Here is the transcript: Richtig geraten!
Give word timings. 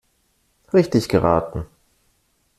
Richtig 0.73 1.07
geraten! 1.09 1.67